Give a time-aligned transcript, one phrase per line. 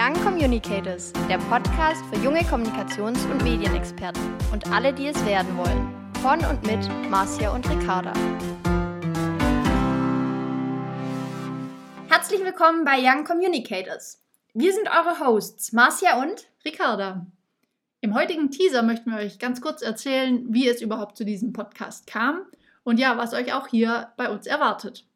[0.00, 6.12] Young Communicators, der Podcast für junge Kommunikations- und Medienexperten und alle, die es werden wollen.
[6.22, 8.12] Von und mit Marcia und Ricarda.
[12.08, 14.22] Herzlich willkommen bei Young Communicators.
[14.54, 17.26] Wir sind eure Hosts, Marcia und Ricarda.
[18.00, 22.06] Im heutigen Teaser möchten wir euch ganz kurz erzählen, wie es überhaupt zu diesem Podcast
[22.06, 22.42] kam
[22.84, 25.07] und ja, was euch auch hier bei uns erwartet.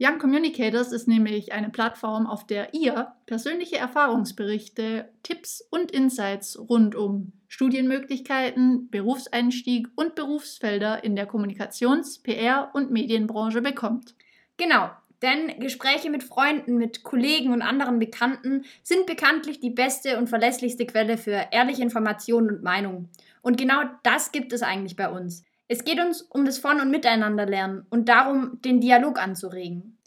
[0.00, 6.94] Young Communicators ist nämlich eine Plattform, auf der ihr persönliche Erfahrungsberichte, Tipps und Insights rund
[6.94, 14.14] um Studienmöglichkeiten, Berufseinstieg und Berufsfelder in der Kommunikations-, PR- und Medienbranche bekommt.
[14.56, 14.88] Genau,
[15.20, 20.86] denn Gespräche mit Freunden, mit Kollegen und anderen Bekannten sind bekanntlich die beste und verlässlichste
[20.86, 23.08] Quelle für ehrliche Informationen und Meinungen.
[23.42, 25.44] Und genau das gibt es eigentlich bei uns.
[25.70, 29.97] Es geht uns um das Von- und Miteinanderlernen und darum, den Dialog anzuregen.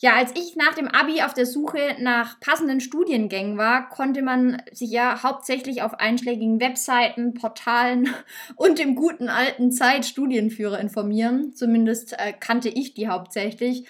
[0.00, 4.62] Ja, als ich nach dem Abi auf der Suche nach passenden Studiengängen war, konnte man
[4.70, 8.08] sich ja hauptsächlich auf einschlägigen Webseiten, Portalen
[8.56, 11.52] und dem guten alten Zeit-Studienführer informieren.
[11.52, 13.86] Zumindest äh, kannte ich die hauptsächlich.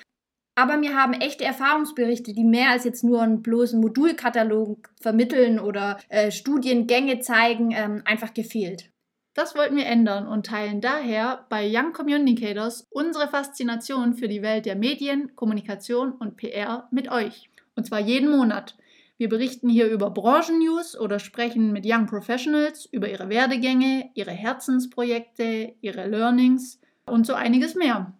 [0.54, 6.00] Aber mir haben echte Erfahrungsberichte, die mehr als jetzt nur einen bloßen Modulkatalog vermitteln oder
[6.08, 8.90] äh, Studiengänge zeigen, ähm, einfach gefehlt.
[9.38, 14.66] Das wollten wir ändern und teilen daher bei Young Communicators unsere Faszination für die Welt
[14.66, 17.48] der Medien, Kommunikation und PR mit euch.
[17.76, 18.76] Und zwar jeden Monat.
[19.16, 25.72] Wir berichten hier über Branchennews oder sprechen mit Young Professionals über ihre Werdegänge, ihre Herzensprojekte,
[25.82, 28.12] ihre Learnings und so einiges mehr.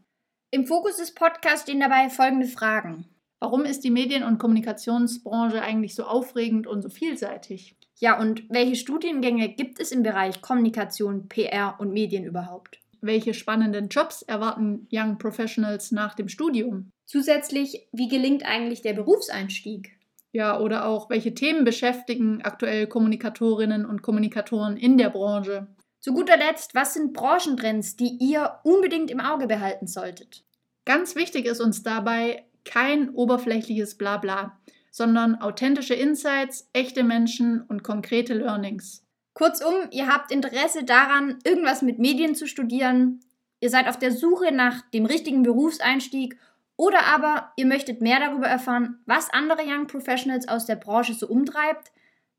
[0.53, 3.07] Im Fokus des Podcasts stehen dabei folgende Fragen.
[3.41, 7.75] Warum ist die Medien- und Kommunikationsbranche eigentlich so aufregend und so vielseitig?
[8.01, 12.79] Ja, und welche Studiengänge gibt es im Bereich Kommunikation, PR und Medien überhaupt?
[13.01, 16.91] Welche spannenden Jobs erwarten Young Professionals nach dem Studium?
[17.07, 19.99] Zusätzlich, wie gelingt eigentlich der Berufseinstieg?
[20.33, 25.67] Ja, oder auch, welche Themen beschäftigen aktuell Kommunikatorinnen und Kommunikatoren in der Branche?
[26.01, 30.45] Zu guter Letzt, was sind Branchentrends, die ihr unbedingt im Auge behalten solltet?
[30.85, 34.59] Ganz wichtig ist uns dabei kein oberflächliches Blabla,
[34.91, 39.05] sondern authentische Insights, echte Menschen und konkrete Learnings.
[39.35, 43.21] Kurzum, ihr habt Interesse daran, irgendwas mit Medien zu studieren,
[43.61, 46.37] ihr seid auf der Suche nach dem richtigen Berufseinstieg
[46.77, 51.27] oder aber ihr möchtet mehr darüber erfahren, was andere Young Professionals aus der Branche so
[51.27, 51.93] umtreibt,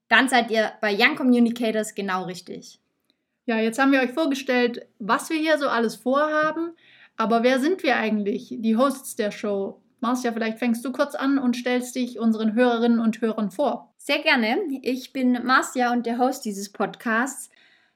[0.07, 2.79] dann seid ihr bei Young Communicators genau richtig.
[3.45, 6.71] Ja, jetzt haben wir euch vorgestellt, was wir hier so alles vorhaben.
[7.17, 9.81] Aber wer sind wir eigentlich, die Hosts der Show?
[10.01, 13.93] Marcia, vielleicht fängst du kurz an und stellst dich unseren Hörerinnen und Hörern vor.
[13.97, 14.57] Sehr gerne.
[14.81, 17.49] Ich bin Marcia und der Host dieses Podcasts.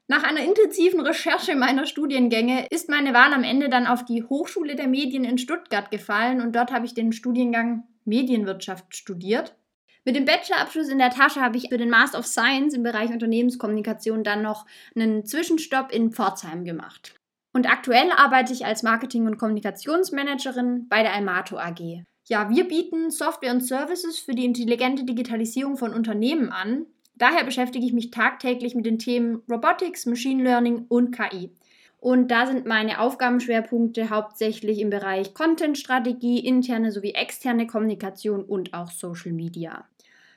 [0.08, 4.76] Nach einer intensiven Recherche meiner Studiengänge ist meine Wahl am Ende dann auf die Hochschule
[4.76, 9.56] der Medien in Stuttgart gefallen und dort habe ich den Studiengang Medienwirtschaft studiert.
[10.04, 13.12] Mit dem Bachelorabschluss in der Tasche habe ich für den Master of Science im Bereich
[13.12, 17.16] Unternehmenskommunikation dann noch einen Zwischenstopp in Pforzheim gemacht.
[17.54, 22.04] Und aktuell arbeite ich als Marketing- und Kommunikationsmanagerin bei der Almato AG.
[22.26, 26.88] Ja, wir bieten Software und Services für die intelligente Digitalisierung von Unternehmen an.
[27.16, 31.52] Daher beschäftige ich mich tagtäglich mit den Themen Robotics, Machine Learning und KI.
[32.00, 38.92] Und da sind meine Aufgabenschwerpunkte hauptsächlich im Bereich Content-Strategie, interne sowie externe Kommunikation und auch
[38.92, 39.86] Social Media.